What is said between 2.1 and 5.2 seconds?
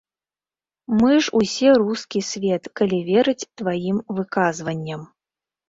свет, калі верыць тваім выказванням.